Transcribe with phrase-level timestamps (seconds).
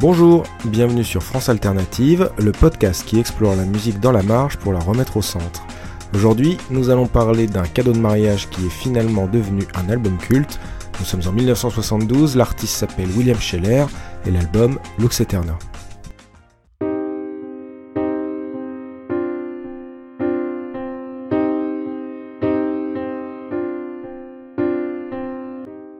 [0.00, 4.72] Bonjour, bienvenue sur France Alternative, le podcast qui explore la musique dans la marge pour
[4.72, 5.66] la remettre au centre.
[6.14, 10.58] Aujourd'hui, nous allons parler d'un cadeau de mariage qui est finalement devenu un album culte.
[11.00, 13.84] Nous sommes en 1972, l'artiste s'appelle William Scheller
[14.24, 15.58] et l'album Lux Eterna.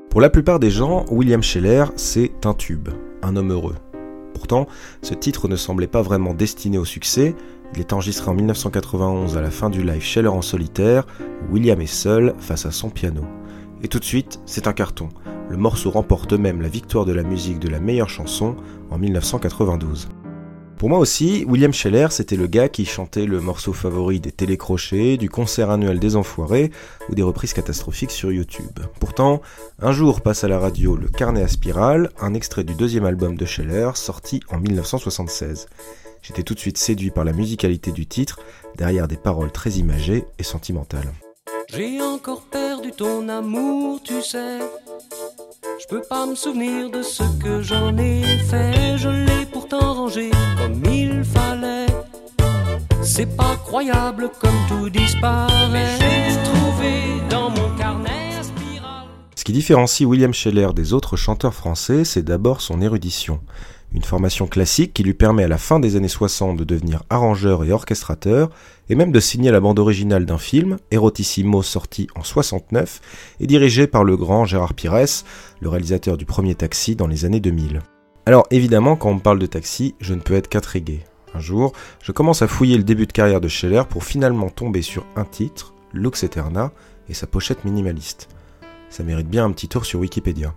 [0.08, 2.88] Pour la plupart des gens, William Scheller, c'est un tube,
[3.22, 3.76] un homme heureux.
[5.02, 7.34] Ce titre ne semblait pas vraiment destiné au succès.
[7.74, 11.80] Il est enregistré en 1991 à la fin du live Scheller en solitaire, où William
[11.80, 13.22] est seul face à son piano.
[13.82, 15.08] Et tout de suite, c'est un carton.
[15.48, 18.56] Le morceau remporte même la victoire de la musique de la meilleure chanson
[18.90, 20.08] en 1992.
[20.80, 25.18] Pour moi aussi, William Scheller, c'était le gars qui chantait le morceau favori des télécrochets,
[25.18, 26.70] du concert annuel des Enfoirés
[27.10, 28.80] ou des reprises catastrophiques sur YouTube.
[28.98, 29.42] Pourtant,
[29.78, 33.36] un jour passe à la radio Le Carnet à Spirale, un extrait du deuxième album
[33.36, 35.68] de Scheller, sorti en 1976.
[36.22, 38.38] J'étais tout de suite séduit par la musicalité du titre,
[38.78, 41.12] derrière des paroles très imagées et sentimentales.
[41.68, 44.60] J'ai encore perdu ton amour, tu sais.
[45.78, 48.80] Je peux pas me souvenir de ce que j'en ai fait.
[49.70, 51.86] Pourtant rangé comme il fallait.
[53.02, 55.98] C'est pas croyable comme tout disparaît.
[55.98, 59.06] J'ai trouvé dans mon carnet à spirale.
[59.36, 63.40] Ce qui différencie William Scheller des autres chanteurs français, c'est d'abord son érudition
[63.92, 67.64] une formation classique qui lui permet à la fin des années 60 de devenir arrangeur
[67.64, 68.50] et orchestrateur,
[68.88, 73.00] et même de signer la bande originale d'un film, Erotissimo sorti en 69,
[73.40, 75.24] et dirigé par le grand Gérard Pires,
[75.58, 77.80] le réalisateur du premier Taxi dans les années 2000.
[78.26, 81.00] Alors évidemment, quand on me parle de Taxi, je ne peux être qu'intrigué.
[81.34, 84.82] Un jour, je commence à fouiller le début de carrière de Scheller pour finalement tomber
[84.82, 86.72] sur un titre, Lux Eterna,
[87.08, 88.28] et sa pochette minimaliste.
[88.88, 90.54] Ça mérite bien un petit tour sur Wikipédia.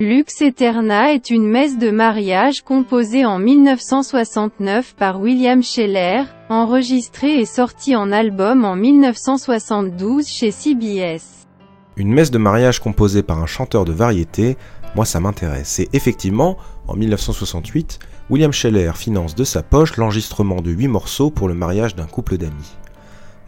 [0.00, 7.44] Lux Eterna est une messe de mariage composée en 1969 par William Scheller, enregistrée et
[7.44, 11.48] sortie en album en 1972 chez CBS.
[11.96, 14.56] Une messe de mariage composée par un chanteur de variété,
[14.94, 15.80] moi ça m'intéresse.
[15.80, 16.56] Et effectivement,
[16.86, 17.98] en 1968,
[18.30, 22.36] William Scheller finance de sa poche l'enregistrement de 8 morceaux pour le mariage d'un couple
[22.36, 22.76] d'amis.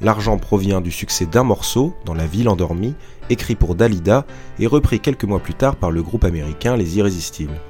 [0.01, 2.95] L'argent provient du succès d'un morceau, dans La ville endormie,
[3.29, 4.25] écrit pour Dalida
[4.59, 7.61] et repris quelques mois plus tard par le groupe américain Les Irrésistibles.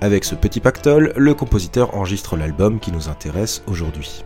[0.00, 4.24] Avec ce petit pactole, le compositeur enregistre l'album qui nous intéresse aujourd'hui.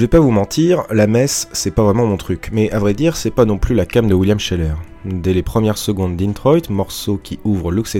[0.00, 2.94] Je vais pas vous mentir, la messe, c'est pas vraiment mon truc, mais à vrai
[2.94, 4.72] dire, c'est pas non plus la cam de William Scheller.
[5.04, 7.98] Dès les premières secondes d'Introit, morceau qui ouvre Lux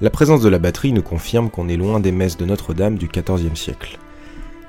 [0.00, 3.08] la présence de la batterie nous confirme qu'on est loin des messes de Notre-Dame du
[3.08, 3.98] XIVe siècle.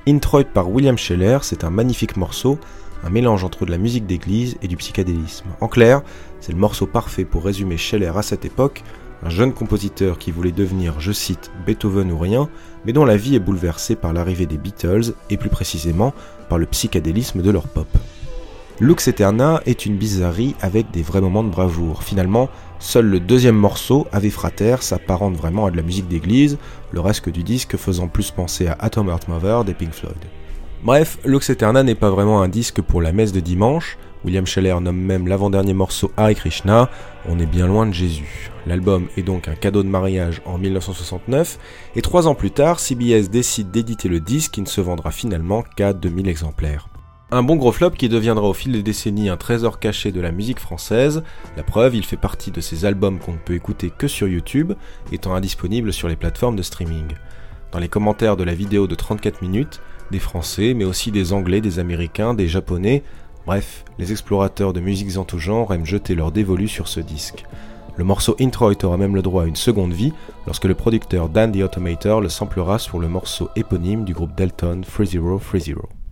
[0.06, 2.60] Introit par William Scheller, c'est un magnifique morceau,
[3.06, 5.48] un mélange entre de la musique d'église et du psychédélisme.
[5.62, 6.02] En clair,
[6.42, 8.84] c'est le morceau parfait pour résumer Scheller à cette époque,
[9.26, 12.50] un jeune compositeur qui voulait devenir, je cite, Beethoven ou rien,
[12.86, 16.14] mais dont la vie est bouleversée par l'arrivée des Beatles et plus précisément
[16.50, 17.88] par le psychédélisme de leur pop.
[18.80, 22.04] Lux Eterna est une bizarrerie avec des vrais moments de bravoure.
[22.04, 26.58] Finalement, seul le deuxième morceau, Ave Frater, s'apparente vraiment à de la musique d'église,
[26.92, 30.18] le reste du disque faisant plus penser à Atom Heart Mother des Pink Floyd.
[30.84, 34.76] Bref, Lux Eterna n'est pas vraiment un disque pour la messe de dimanche, William Scheller
[34.82, 36.90] nomme même l'avant-dernier morceau Hare Krishna,
[37.30, 38.52] on est bien loin de Jésus.
[38.68, 41.58] L'album est donc un cadeau de mariage en 1969,
[41.96, 45.64] et trois ans plus tard, CBS décide d'éditer le disque qui ne se vendra finalement
[45.78, 46.90] qu'à 2000 exemplaires.
[47.32, 50.34] Un bon gros flop qui deviendra au fil des décennies un trésor caché de la
[50.34, 51.24] musique française.
[51.56, 54.74] La preuve, il fait partie de ces albums qu'on ne peut écouter que sur YouTube,
[55.14, 57.08] étant indisponible sur les plateformes de streaming.
[57.72, 61.62] Dans les commentaires de la vidéo de 34 minutes, des Français, mais aussi des Anglais,
[61.62, 63.04] des Américains, des Japonais.
[63.46, 67.44] Bref, les explorateurs de musiques en tout genre aiment jeter leur dévolu sur ce disque.
[67.96, 70.14] Le morceau Introit aura même le droit à une seconde vie
[70.48, 74.82] lorsque le producteur Dan the Automator le samplera sur le morceau éponyme du groupe Delton
[74.82, 76.03] 3030.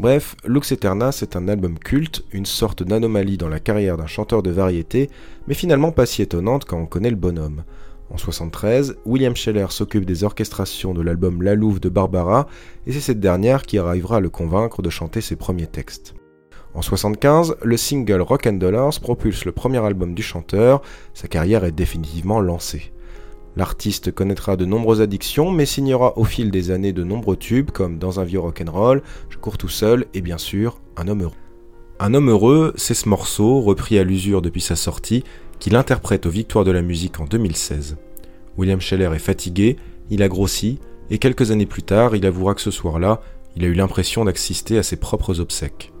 [0.00, 4.42] Bref, Lux Eterna, c'est un album culte, une sorte d'anomalie dans la carrière d'un chanteur
[4.42, 5.10] de variété,
[5.46, 7.64] mais finalement pas si étonnante quand on connaît le bonhomme.
[8.08, 12.46] En 73, William Scheller s'occupe des orchestrations de l'album La Louve de Barbara,
[12.86, 16.14] et c'est cette dernière qui arrivera à le convaincre de chanter ses premiers textes.
[16.72, 20.80] En 75, le single Rock and Dollars propulse le premier album du chanteur,
[21.12, 22.90] sa carrière est définitivement lancée.
[23.56, 27.98] L'artiste connaîtra de nombreuses addictions, mais signera au fil des années de nombreux tubes comme
[27.98, 31.34] Dans un vieux rock'n'roll, Je cours tout seul et bien sûr Un homme heureux.
[31.98, 35.24] Un homme heureux, c'est ce morceau, repris à l'usure depuis sa sortie,
[35.58, 37.98] qu'il interprète aux Victoires de la musique en 2016.
[38.56, 39.76] William Scheller est fatigué,
[40.10, 40.78] il a grossi,
[41.10, 43.20] et quelques années plus tard, il avouera que ce soir-là,
[43.56, 45.92] il a eu l'impression d'assister à ses propres obsèques.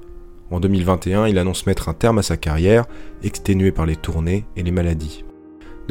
[0.50, 2.86] En 2021, il annonce mettre un terme à sa carrière,
[3.22, 5.24] exténué par les tournées et les maladies.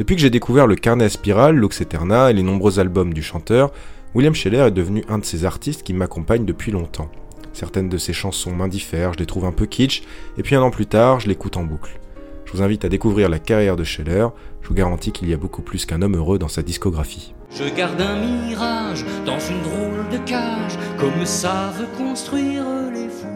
[0.00, 3.22] Depuis que j'ai découvert le carnet à spirale, Lux Eterna et les nombreux albums du
[3.22, 3.70] chanteur,
[4.14, 7.10] William Scheller est devenu un de ces artistes qui m'accompagnent depuis longtemps.
[7.52, 10.02] Certaines de ses chansons m'indiffèrent, je les trouve un peu kitsch,
[10.38, 12.00] et puis un an plus tard, je l'écoute en boucle.
[12.46, 14.28] Je vous invite à découvrir la carrière de Scheller,
[14.62, 17.34] je vous garantis qu'il y a beaucoup plus qu'un homme heureux dans sa discographie.
[17.50, 22.64] Je garde un mirage dans une drôle de cage, comme savent construire
[22.94, 23.26] les fous.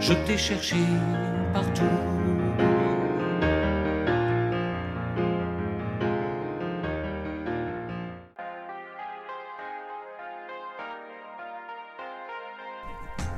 [0.00, 0.76] Je t'ai cherché
[1.52, 1.84] partout.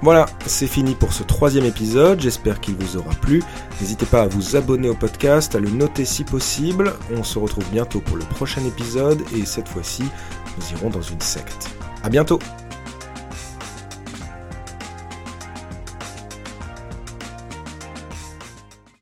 [0.05, 3.43] Voilà, c'est fini pour ce troisième épisode, j'espère qu'il vous aura plu.
[3.81, 6.93] N'hésitez pas à vous abonner au podcast, à le noter si possible.
[7.17, 11.23] On se retrouve bientôt pour le prochain épisode et cette fois-ci, nous irons dans une
[11.23, 11.71] secte.
[12.03, 12.39] A bientôt